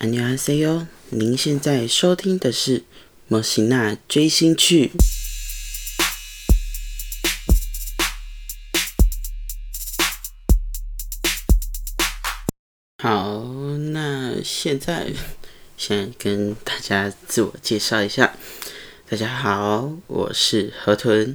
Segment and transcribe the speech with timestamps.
[0.00, 2.78] 안녕하세 요， 您现在收听的是
[3.26, 4.86] 《莫西娜追星去》。
[13.02, 13.42] 好，
[13.92, 15.12] 那现在
[15.76, 18.36] 先跟大家自我介绍一下。
[19.10, 21.34] 大家好，我是河豚，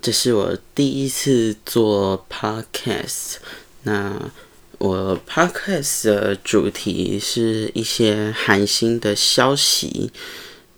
[0.00, 3.38] 这是我第一次做 podcast。
[3.82, 4.30] 那
[4.78, 10.12] 我 podcast 的主题是一些寒心的消息。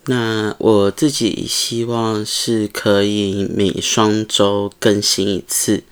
[0.07, 5.83] 那我自己希望是可以每双周更新一次，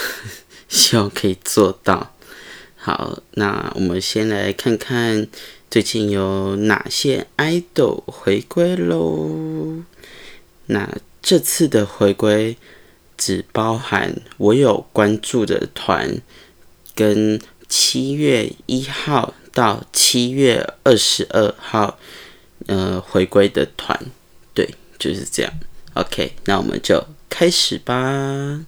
[0.68, 2.14] 希望可以做到。
[2.76, 5.26] 好，那我们先来看看
[5.70, 9.82] 最近有哪些 idol 回归喽。
[10.66, 12.58] 那这次的回归
[13.16, 16.20] 只包含我有关注的团。
[16.98, 21.96] 跟七月一号到七月二十二号，
[22.66, 23.96] 呃，回归的团，
[24.52, 25.52] 对，就是这样。
[25.94, 28.64] OK，那我们就开始吧。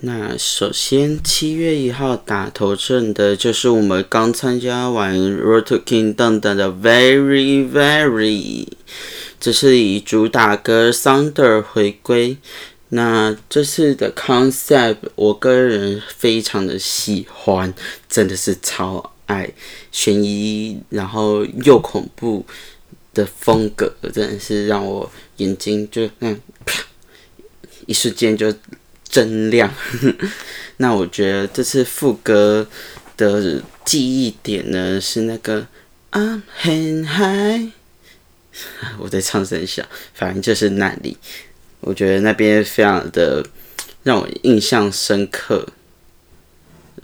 [0.00, 8.66] 那首先七月一号打头阵的就是我们刚参加完《Road to Kingdom》的 Very Very，
[9.38, 12.36] 这是以主打歌《Thunder》回归。
[12.90, 17.72] 那这次的 concept，我个人非常的喜欢，
[18.08, 19.52] 真的是超爱
[19.92, 22.46] 悬疑，然后又恐怖
[23.12, 26.40] 的风格，真的是让我眼睛就嗯，
[27.86, 28.50] 一瞬间就
[29.06, 29.70] 真亮。
[30.78, 32.66] 那我觉得这次副歌
[33.18, 35.66] 的记忆点呢，是那个
[36.12, 37.70] I'm 很 high，
[38.98, 41.18] 我在唱声小，反正就是那里。
[41.80, 43.46] 我觉得那边非常的
[44.02, 45.66] 让我印象深刻，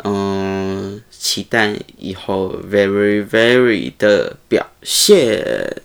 [0.04, 5.82] 嗯，期待以后 very very 的表现。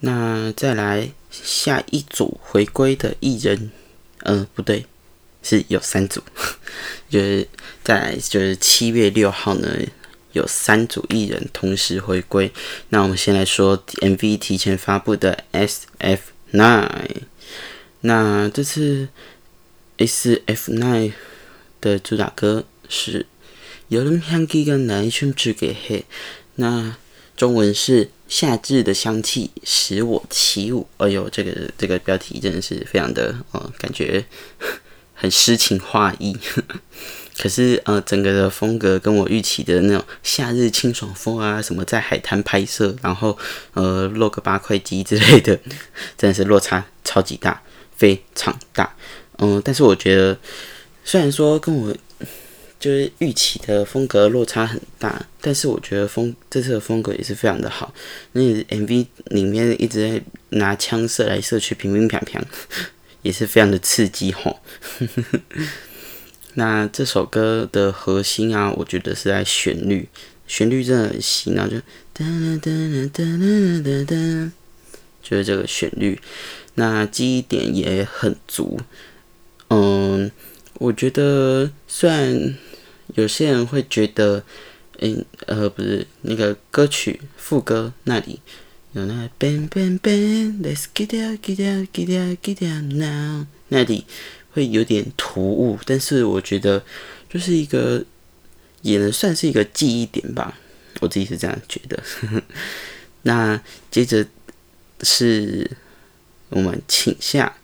[0.00, 3.70] 那再来下一组回归的艺人，
[4.24, 4.86] 嗯，不对，
[5.42, 6.20] 是有三组，
[7.08, 7.46] 就是
[7.84, 9.68] 再来就是七月六号呢，
[10.32, 12.50] 有三组艺人同时回归。
[12.88, 16.18] 那我们先来说 MV 提前发布的 SF。
[16.52, 17.22] Nine，
[18.02, 19.08] 那这次
[19.96, 21.12] ，A 四 F Nine
[21.80, 23.20] 的主打歌是
[23.88, 25.10] 《Your 香气让南
[25.52, 25.72] 给》，
[26.56, 26.96] 那
[27.36, 30.86] 中文是“夏至的香气使我起舞”。
[30.98, 34.24] 哎呦，这个这个标题真的是非常的，哦，感觉
[35.14, 36.36] 很诗情画意。
[37.38, 43.36] 可是，呃，整个的风格跟我预期的那种夏日清爽风啊，什么在海滩拍摄，然后，
[43.72, 45.58] 呃，落个八块肌之类的，
[46.16, 47.60] 真的是落差超级大，
[47.96, 48.94] 非常大。
[49.38, 50.38] 嗯，但是我觉得，
[51.04, 51.96] 虽然说跟我
[52.78, 57.94] 就是预期的风格落差很大，但是我觉得风这次的风格也是非常的好。
[58.32, 62.40] 那 MV 里面一直在拿枪射来射去，平平平平，
[63.22, 64.60] 也是非常的刺激吼。
[66.54, 70.08] 那这首歌的核心啊，我觉得是在旋律，
[70.46, 71.78] 旋律真的很洗脑，就
[72.12, 72.70] 哒哒哒
[73.12, 74.52] 哒哒哒哒，
[75.22, 76.20] 就是这个旋律。
[76.74, 78.80] 那记忆点也很足，
[79.68, 80.30] 嗯，
[80.74, 82.54] 我觉得虽然
[83.14, 84.44] 有些人会觉得，
[85.00, 88.40] 嗯呃不是那个歌曲副歌那里
[88.92, 94.04] 有那 bang bang bang，let's get down get down get down get down now 那里。
[94.52, 96.82] 会有点突兀，但是我觉得
[97.28, 98.04] 就是一个
[98.82, 100.58] 也能算是一个记忆点吧，
[101.00, 102.02] 我自己是这样觉得。
[103.22, 104.26] 那接着
[105.02, 105.70] 是
[106.50, 107.56] 我们请下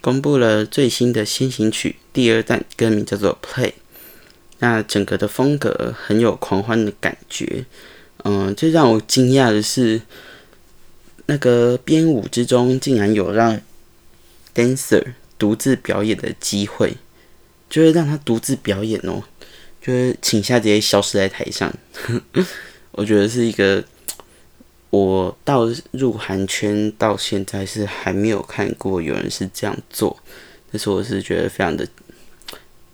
[0.00, 3.68] 公布了最新的先行曲第二弹，歌名叫做《Play》。
[4.60, 7.66] 那整个的风格很有狂欢的感觉，
[8.22, 10.00] 嗯，最让我惊讶的是，
[11.26, 13.60] 那个编舞之中竟然有让
[14.54, 15.14] dancer。
[15.38, 16.96] 独自表演的机会，
[17.68, 19.22] 就是让他独自表演哦，
[19.82, 21.72] 就是请下直接消失在台上。
[22.92, 23.84] 我觉得是一个，
[24.90, 30.16] 我到入韩圈到现在是还没有看过有人是这样做，
[30.70, 31.84] 但是我是觉得非常的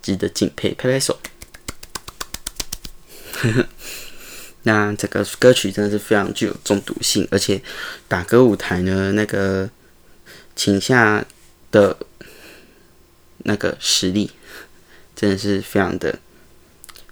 [0.00, 1.18] 值得敬佩，拍拍手。
[4.64, 7.60] 那这个歌曲真的是非常具有中毒性，而且
[8.08, 9.68] 打歌舞台呢，那个
[10.56, 11.24] 请下
[11.70, 11.96] 的。
[13.44, 14.30] 那个实力
[15.16, 16.18] 真的是非常的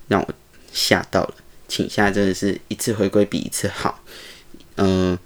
[0.08, 0.34] 让我
[0.72, 1.34] 吓到了，
[1.66, 4.02] 请下真的是一次回归比一次好，
[4.76, 5.18] 嗯，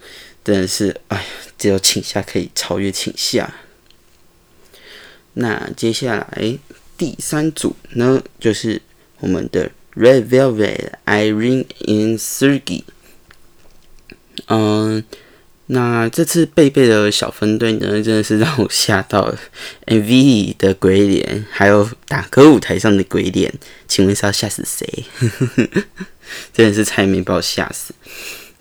[0.45, 1.25] 真的是哎呀，
[1.59, 3.55] 只有请下可以超越请下。
[5.35, 6.59] 那接下来
[6.99, 8.83] 第三组呢，就是
[9.21, 12.85] 我们的 Red Velvet Irene in Sergey。
[14.47, 15.05] 嗯，
[15.75, 19.39] 那这次贝贝的小分队呢，真的是让我吓到了。
[19.89, 23.51] MV 的鬼脸，还有打歌舞台上的鬼脸，
[23.89, 25.05] 请问是要吓死谁？
[26.53, 27.95] 真的是差点把我吓死。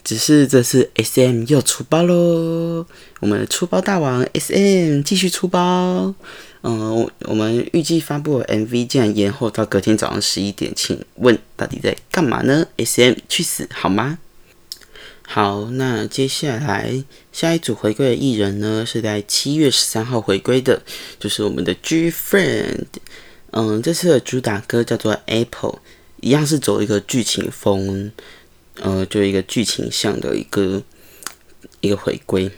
[0.04, 2.86] 只是这次 SM 又出包喽，
[3.20, 6.16] 我们出包大王 SM 继续出包。
[6.64, 14.18] 嗯，我们预计发布的 MV 竟然延后到隔天早上十一点，请问到底在干嘛呢？SM 去死好吗？
[15.34, 20.82] 好，那接下来下一组回归的艺人呢，是在七月十三号回归的，
[21.22, 22.84] 就是我们的 G Friend。
[23.52, 25.80] 嗯，这次的主打歌叫做 Apple，
[26.20, 28.12] 一样是走一个剧情风，
[28.82, 30.84] 呃，就一个剧情向的一个
[31.80, 32.52] 一个回归。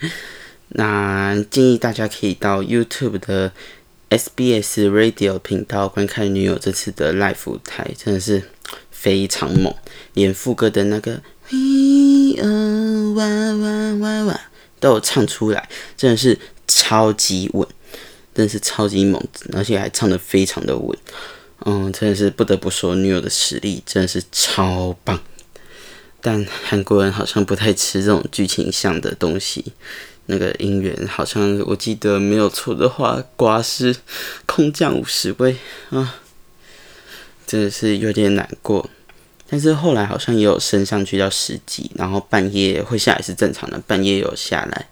[0.76, 3.52] 那建议大家可以到 YouTube 的
[4.10, 8.42] SBS Radio 频道观看女友这次的 live 舞台，真的是
[8.90, 9.74] 非常猛，
[10.12, 14.40] 连副歌的那个 We are one one one
[14.80, 15.68] 都唱出来，
[15.98, 17.68] 真的是超级稳，
[18.34, 19.22] 真的是超级猛，
[19.52, 20.96] 而且还唱的非常的稳，
[21.66, 25.20] 嗯，真的是不得不说女友的实力真的是超棒，
[26.22, 29.72] 但韩国人好像不太吃这种剧情向的东西。
[30.26, 33.94] 那个音源好像我记得没有错的话，瓜是
[34.46, 35.56] 空降五十位
[35.90, 36.14] 啊，
[37.46, 38.88] 真的是有点难过。
[39.52, 44.88] 但是后来好像也有升上去到十级，然后半夜会下来是正常的，半夜有下来。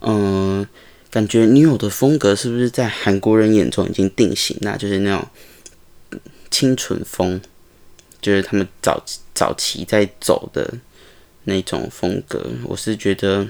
[0.00, 0.66] 嗯，
[1.12, 4.76] 感觉女友的风格是不是在韩国人眼中已经定型了？
[4.76, 5.24] 就是那种
[6.50, 7.40] 清纯风，
[8.20, 9.00] 就是他们早
[9.32, 10.74] 早期在走的
[11.44, 12.44] 那种风格。
[12.64, 13.46] 我是觉得。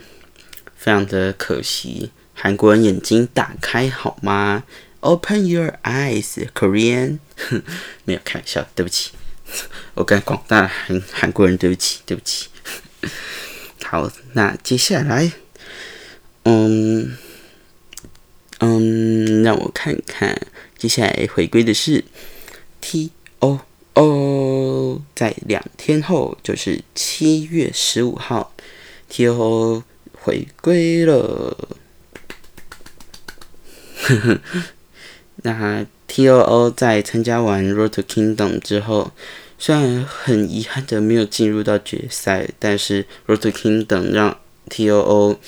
[0.77, 4.65] 非常的可惜，韩国人眼睛打开好吗
[5.01, 7.21] ？Open your eyes, Korean。
[8.05, 9.13] 没有开玩笑，对不起，
[9.95, 12.49] 我跟广大韩韩国人对不起，对不起。
[13.85, 15.33] 好，那接下来，
[16.45, 17.17] 嗯
[18.59, 20.47] 嗯，让我看看，
[20.77, 22.05] 接下来回归的是
[22.81, 23.11] T
[23.41, 23.61] O
[23.95, 28.55] O，在两天后，就是七月十五号
[29.09, 29.85] ，T O O。
[30.27, 31.69] 回归了，
[35.45, 39.11] 那 T.O.O 在参加完《Road to Kingdom》之后，
[39.59, 44.39] 虽然很遗憾的没有进入到决赛，但是《Road to Kingdom》让
[44.71, 45.41] T.O.O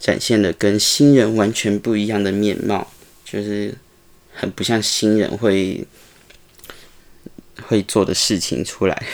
[0.00, 2.92] 展现了跟新人完全不一样的面貌，
[3.24, 3.76] 就是
[4.34, 5.86] 很不像新人会
[7.62, 9.06] 会做的事情出来。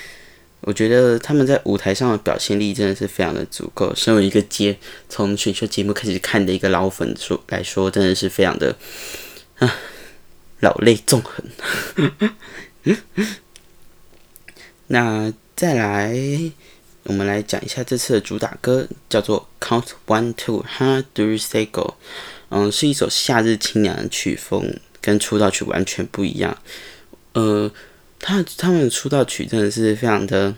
[0.60, 3.90] 我觉得他们在舞台上的表现力真的是非常的足够。
[3.94, 4.76] 身为一个节
[5.08, 8.76] 从选秀节目开始看的一个老粉说来说，真的是非常的
[9.60, 9.74] 啊，
[10.60, 11.44] 老泪纵横。
[14.88, 16.16] 那再来，
[17.04, 21.94] 我们来讲一下这次的主打歌，叫做《Count One Two How Do You Say Go》。
[22.50, 26.56] 嗯，是一首夏日清凉的曲风，跟出道曲完全不一样。
[27.32, 27.70] 呃。
[28.18, 30.54] 他他们的出道曲真的是非常的，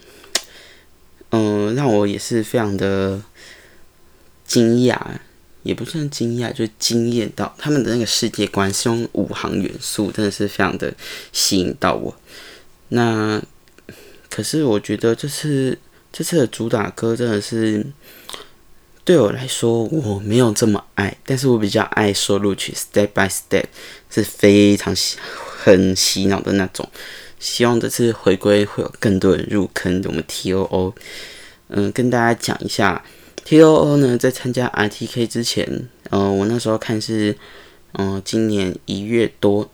[1.31, 3.21] 嗯，让我也是非常的
[4.47, 4.97] 惊讶，
[5.63, 10.93] 也不算惊讶，就惊艳到他们的那个世界观是用五行元素，真的是非常的
[11.33, 12.15] 吸引到我。
[12.89, 13.43] 那
[14.31, 15.79] 可是我觉得这次
[16.13, 17.85] 这次的主打歌真的是
[19.05, 23.63] 对我来说我没有这么爱，但是我比较爱收录曲《Step by Step》，
[24.11, 24.95] 是非常
[25.35, 26.89] 很洗脑的那种。
[27.39, 30.95] 希望这次回归会有更多人入坑我们 T.O.O。
[31.69, 33.05] 嗯，跟大家讲一下
[33.49, 37.35] ，T.O.O 呢在参加 R.T.K 之前，嗯，我那时候看是，
[37.93, 39.71] 嗯，今年一月多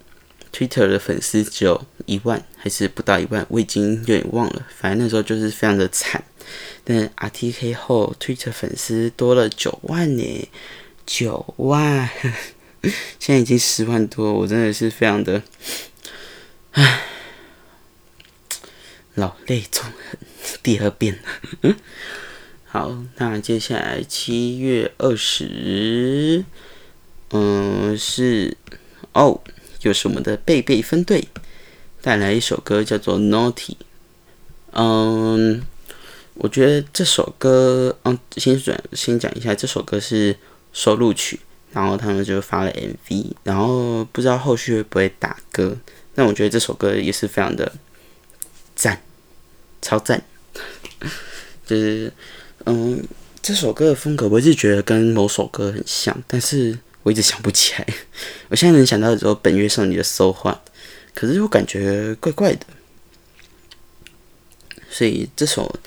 [0.52, 4.64] ，Twitter 的粉丝只有一万，还是不到一万，我已经有点忘了。
[4.76, 6.22] 反正那时候就是非常的惨。
[6.84, 10.48] 但 R.T.K 后，Twitter 粉丝多了九万呢，
[11.04, 12.08] 九万，
[13.18, 15.42] 现在已经十万多，我真的是非常的，
[16.70, 17.00] 唉。
[19.14, 20.16] 老泪纵横，
[20.62, 21.18] 第二遍
[21.60, 21.74] 了。
[22.74, 26.44] 好，那接下来七月二十，
[27.30, 28.56] 嗯，是
[29.12, 29.40] 哦，
[29.82, 31.28] 又是我们的贝贝分队
[32.02, 33.52] 带来一首歌，叫做《Naughty》。
[34.72, 35.62] 嗯，
[36.34, 40.36] 我觉得这首歌，嗯，先转先讲一下，这首歌是
[40.72, 41.38] 收录曲，
[41.72, 45.76] 然后他们就发了 MV，然后不知道后续会不会打歌。
[46.12, 47.70] 但我觉得这首歌也是非常的。
[48.74, 49.00] 赞，
[49.80, 50.24] 超赞，
[51.64, 52.12] 就是
[52.66, 53.02] 嗯，
[53.42, 57.86] 这首歌的风格我一直觉得跟某首歌很像，但是我一直想不起来。
[58.48, 60.58] 我现在能想到的只有本月少女的 So What，
[61.14, 62.66] 可是我感觉怪怪的，
[64.90, 65.78] 所以这首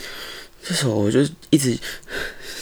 [0.63, 1.75] 这首我就一直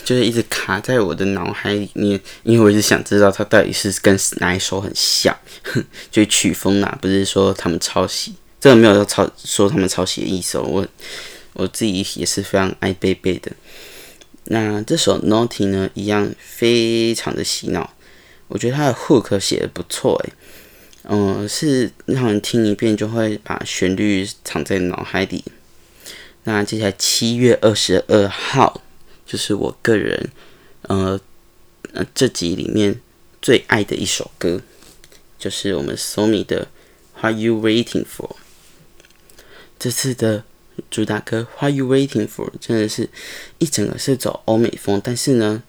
[0.02, 5.36] 就是一直卡在我的脑海里面，因为我一直想知道它到底是跟哪一首很像，
[6.10, 10.86] 就曲风啊，不是说他们抄袭，这个没有抄说他们抄袭的意思，我
[11.52, 13.52] 我自己也是非常爱贝贝的。
[14.48, 17.92] 那这首 Naughty 呢，一样非常的洗脑，
[18.48, 20.32] 我觉得它的 hook 写的不错诶，
[21.08, 25.44] 嗯，是让人听一遍就会把旋律藏在脑海里。
[26.44, 28.82] 那接下来七月二十二号，
[29.26, 30.30] 就是我个人
[30.82, 31.20] 呃
[31.92, 33.00] 呃这集里面
[33.42, 34.62] 最爱的一首歌，
[35.38, 36.68] 就是我们 Sony 的
[37.20, 38.36] What You Waiting For。
[39.78, 40.44] 这次的。
[40.90, 43.08] 主打歌《What You Waiting For》真的是
[43.58, 45.62] 一整个是走欧美风，但是呢，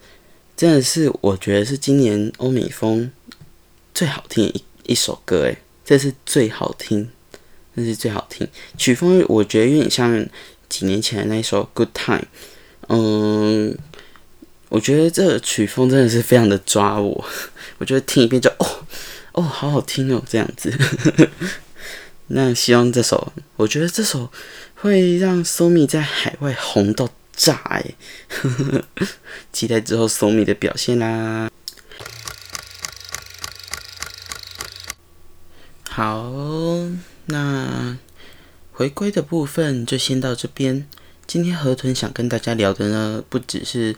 [0.55, 3.11] 真的是我觉得是今年欧美风
[3.93, 7.09] 最好听的一一首歌，诶，这是最好听，
[7.75, 8.47] 这是最好听。
[8.77, 10.25] 曲风我觉得有点像
[10.69, 12.19] 几年前的那一首《Good Time》，
[12.89, 13.77] 嗯，
[14.69, 17.25] 我觉得这曲风真的是非常的抓我，
[17.79, 18.85] 我觉得听一遍就哦
[19.33, 20.71] 哦，好好听哦，这样子。
[22.29, 24.29] 那希望这首，我觉得这首。
[24.79, 27.83] 会让 Somi 在海外红到炸哎！
[29.51, 31.49] 期待之后 Somi 的表现啦。
[35.89, 36.31] 好，
[37.25, 37.97] 那
[38.71, 40.87] 回归的部分就先到这边。
[41.25, 43.95] 今天河豚想跟大家聊的呢，不只是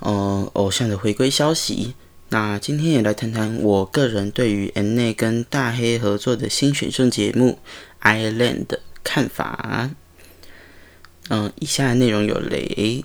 [0.00, 1.94] 呃偶像的回归消息，
[2.30, 7.60] 那今天也来谈谈我个人对于 N 内跟大黑合作的新选秀节目
[8.04, 9.90] 《Island》的看法。
[11.28, 13.02] 嗯，以下的内容有雷，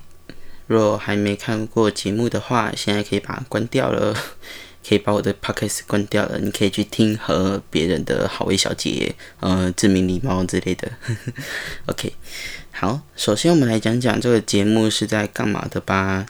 [0.67, 4.13] 若还没看过节目的话，现在可以把它关掉了，
[4.87, 10.91] 可以把我的 podcast 关掉了，你可以去听和别人的好味小姐，呃，志明礼貌之类的。
[11.87, 12.13] OK，
[12.71, 16.25] 好，首先我们来讲讲这个节目是在干嘛的吧。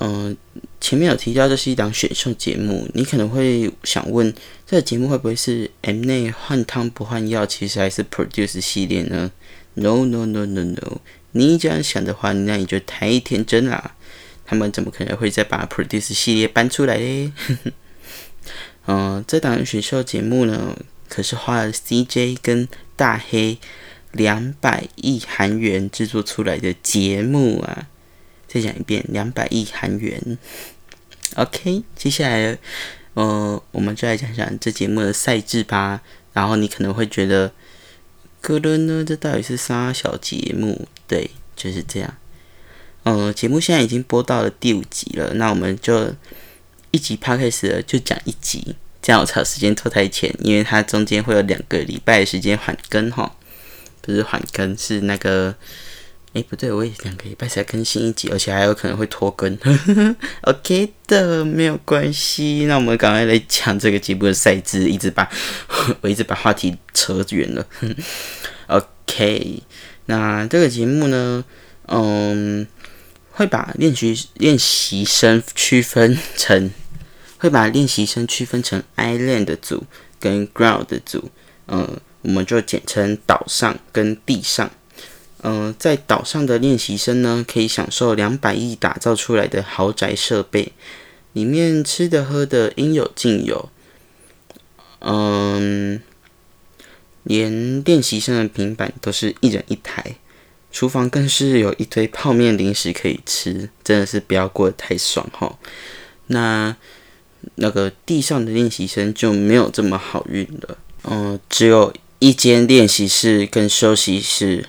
[0.00, 0.36] 嗯，
[0.80, 4.32] 前面有提到这是一档选秀节目，你可能会想问，
[4.64, 9.32] 这个节目会不会是 M 内换汤不换药，其实还是 Produce 系列呢
[9.74, 11.00] ？No No No No No。
[11.38, 13.92] 你这样想的话，那你就太天真了。
[14.44, 17.30] 他们怎么可能会再把 Produce 系列搬出来嘞？
[18.86, 20.76] 嗯， 这档选秀节目呢，
[21.08, 22.66] 可是花了 CJ 跟
[22.96, 23.58] 大黑
[24.10, 27.86] 两百亿韩元制作出来的节目啊！
[28.48, 30.38] 再讲一遍，两百亿韩元。
[31.36, 32.58] OK，接下来，
[33.14, 36.02] 呃，我们就来讲讲这节目的赛制吧。
[36.32, 37.52] 然后你可能会觉得。
[38.40, 39.04] 哥伦呢？
[39.04, 40.86] 这到底是啥小节目？
[41.06, 42.14] 对，就是这样。
[43.04, 46.14] 嗯，节目现在已经播到了第五集了，那我们就
[46.90, 53.36] 一集拍开始了，就讲一集，这样我才有时间拖台前，因为它中间会有两个礼拜的时间缓更哈，
[54.02, 55.54] 不是缓更，是那个。
[56.38, 59.58] 哎，不对，我也两个礼拜才更新一集，而且还有可能会拖更。
[60.42, 62.64] OK 的，没有关系。
[62.68, 65.28] 那我们赶快来讲这个节目的赛制，一直把
[66.00, 67.66] 我一直把话题扯远了。
[68.68, 69.60] OK，
[70.06, 71.44] 那这个节目呢，
[71.88, 72.64] 嗯，
[73.32, 76.70] 会把练习练习生区分成，
[77.38, 79.82] 会把练习生区分成 Island 组
[80.20, 81.32] 跟 Ground 的组，
[81.66, 84.70] 嗯，我们就简称岛上跟地上。
[85.42, 90.72] 嗯，在岛上的练习生呢，可以享受两百亿打造出来的豪宅设备，
[91.32, 93.68] 里面吃的喝的应有尽有。
[94.98, 96.02] 嗯，
[97.22, 100.16] 连练习生的平板都是一人一台，
[100.72, 105.56] 厨房更是有一堆泡面零食可以吃，真的是不要过得太爽哈。
[106.26, 106.76] 那
[107.54, 114.66] 那个地上的练习生就没有这么好运了，嗯，只有一间练习室跟休息室。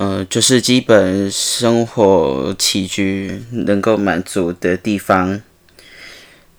[0.00, 5.42] 呃，就是基本生活起居能够满足的地方。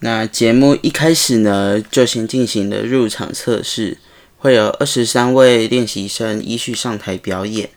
[0.02, 3.98] 那节目一开始呢，就先进行了入场测试，
[4.38, 7.72] 会有二十三位练习生依序上台表演。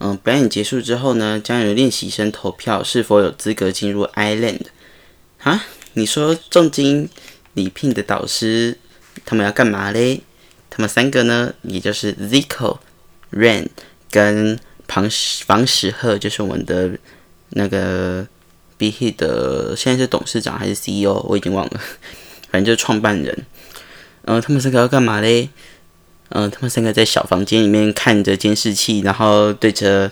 [0.00, 4.62] 嗯，表演结束之后呢，将由练习生投票是否有资格进入 Island。
[5.44, 7.08] 啊，你说重金
[7.52, 8.78] 礼聘的导师，
[9.24, 10.22] 他们要干嘛嘞？
[10.68, 12.78] 他们三个呢，也就是 Zico、
[13.32, 13.68] Rain
[14.10, 15.08] 跟庞
[15.46, 16.90] 房石鹤就是我们的
[17.50, 18.26] 那个
[18.76, 21.14] B Hit 的，现在是董事长还是 CEO？
[21.28, 21.80] 我已经忘了，
[22.50, 23.44] 反正就是创办人。
[24.26, 25.48] 嗯，他们三个要干嘛嘞？
[26.30, 30.10] 嗯，他们三个在小房间里面看着监视器，然后对着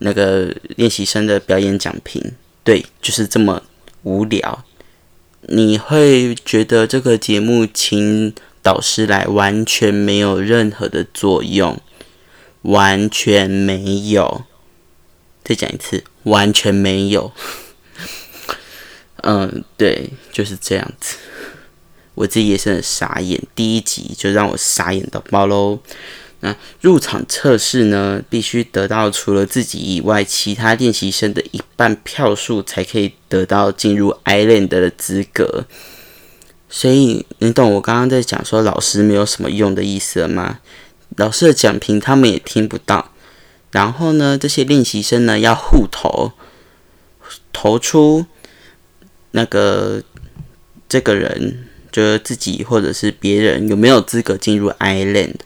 [0.00, 2.32] 那个练习生的表演讲评。
[2.64, 3.62] 对，就是这么
[4.02, 4.64] 无聊。
[5.48, 11.78] 你会觉得这个节目请导师来完全没有任何的作用，
[12.62, 14.44] 完全没有。
[15.44, 17.32] 再讲一次，完全没有。
[19.24, 21.16] 嗯，对，就是这样子。
[22.14, 25.78] 我自己也是很傻眼，第一集就让我傻眼到爆喽。
[26.40, 35.66] 那入场测试呢，必须得到除了自己以外其他练习生的一半票数，才可以得到进入 Island 的资格。
[36.68, 40.58] 所以你懂我刚刚在讲说老师没有什么用的意思了吗？
[41.16, 43.10] 老师的讲评他们也听不到。
[43.70, 46.32] 然后呢，这些练习生呢要互投，
[47.52, 48.26] 投出
[49.30, 50.02] 那个
[50.88, 55.36] 这个人，就是自己或者是别人有没有资格进入 Island。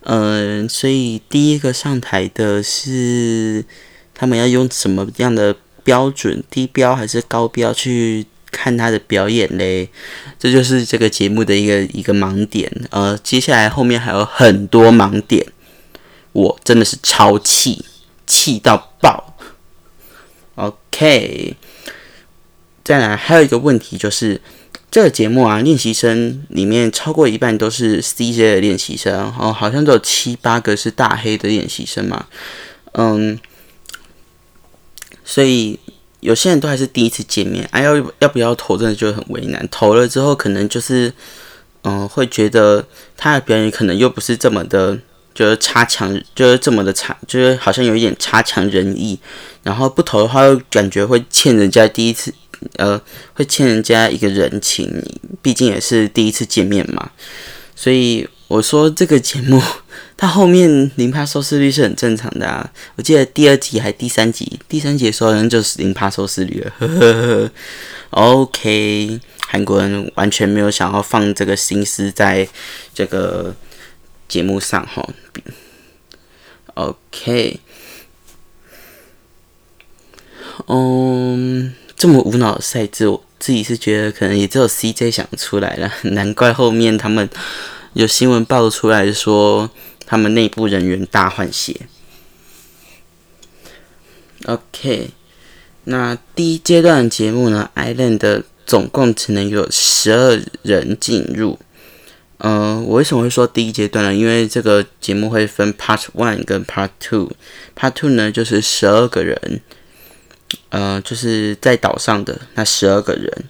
[0.00, 3.64] 嗯，所以第一个上台的是
[4.12, 9.88] 他们要用什么样的标准，低标还是高标去看他的表演嘞？
[10.38, 12.70] 这就是这个节目的一个一个盲点。
[12.90, 15.44] 呃，接下来后面还有很多盲点，
[16.32, 17.84] 我真的是超气，
[18.26, 19.36] 气到爆。
[20.54, 21.56] OK，
[22.84, 24.40] 再来还有一个问题就是。
[24.90, 32.28] 这个节目啊，练习生里面超过一半都是 CJ 的练习生，哦，好像只有七八个是大黑的练习生嘛，
[32.92, 33.36] 嗯，
[35.24, 35.80] 所以
[36.24, 39.68] 有些人都还是第一次见面，哎，要要不要投，真的就很为难。
[39.70, 41.12] 投了之后，可能就是，
[41.82, 42.82] 嗯，会觉得
[43.14, 44.98] 他的表演可能又不是这么的，
[45.34, 49.18] 就是差强，就是这么的差，就是好像有一点差强人意。
[49.62, 52.32] 然后不投的话，又感觉会欠人家第一次。
[52.76, 52.98] 呃，
[53.34, 54.88] 会欠人家一个人情，
[55.42, 57.10] 毕竟也是第一次见面嘛。
[57.76, 59.60] 所以我说这个节目，
[60.16, 62.72] 它后面零趴收视率是很正常的啊。
[62.96, 66.72] 我记得第二集还第三集，第三集的时候好像就是零趴收视率了。
[66.78, 67.50] 呵呵呵
[68.10, 72.48] OK，韩国人完全没有想要放这个心思在
[72.94, 73.54] 这个
[74.28, 75.08] 节目上哈。
[76.74, 77.60] OK，
[80.66, 81.74] 嗯。
[81.96, 87.26] 这么无脑的赛制，我自己是觉得可能也只有 CJ 想出来了，难怪后面他们
[87.94, 89.70] 有新闻爆出来说
[90.06, 91.82] 他们内部人员大换血。
[94.46, 95.10] OK，
[95.84, 101.58] 那第一阶段的节目呢，Island 总共只能有十二人进入。
[102.38, 104.14] 嗯，我为什么会说第一阶段呢？
[104.14, 109.60] 因为这个节目会分 Part One 跟 Part Two，Part Two 呢就是十二个人。
[110.68, 113.44] 呃，就是在岛上的那十二个人，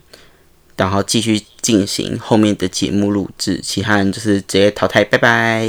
[0.77, 5.69] 然后继续进行后面的节目录制，其他人就是直接淘汰，拜拜。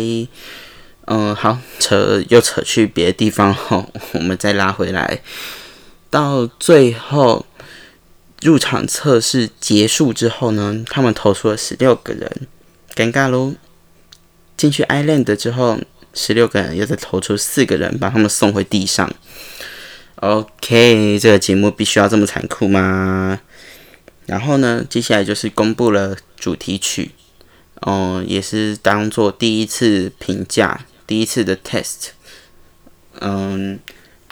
[1.05, 5.21] 嗯，好，扯又扯去别的地方后，我们再拉回来，
[6.09, 7.45] 到最后
[8.41, 12.47] 入场测试结束之后呢，他们投出了十六个人，
[12.95, 13.53] 尴尬喽。
[14.57, 15.79] 进去 Island 之后，
[16.13, 19.13] 十六个人又再投出四个人，把他们送回地上。
[20.15, 23.41] OK，这个节目必须要这么残酷吗？
[24.25, 27.11] 然后呢，接下来就是公布了主题曲，
[27.81, 32.09] 哦，也是当做第一次评价，第一次的 test。
[33.21, 33.79] 嗯，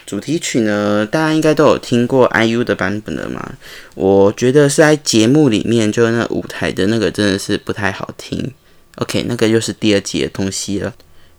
[0.06, 3.54] 主题曲呢，大家应该都有听过 IU 的版本的嘛？
[3.96, 8.52] 我觉得是在节目里面，就那舞台的那个真的是不太好听。
[8.96, 10.94] OK，那个又是第二集的东西了。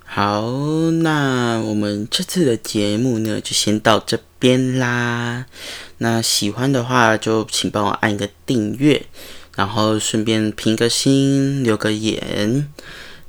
[0.06, 0.42] 好，
[1.02, 5.46] 那我们这次的节目呢，就先到这边啦。
[5.98, 9.06] 那喜欢的话，就请帮我按个订阅，
[9.56, 12.68] 然后顺便评个心，留个言。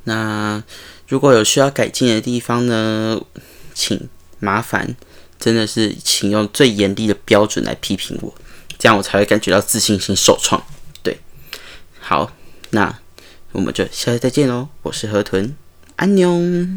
[0.06, 0.64] 那
[1.08, 3.22] 如果有需要改进的地方呢，
[3.74, 4.96] 请麻烦，
[5.40, 8.34] 真的是请用最严厉的标准来批评我，
[8.78, 10.64] 这样我才会感觉到自信心受创。
[11.04, 11.20] 对，
[12.00, 12.32] 好，
[12.72, 13.00] 那
[13.52, 14.70] 我们就下次再见喽。
[14.84, 15.56] 我是河豚。
[15.98, 16.76] 安妞。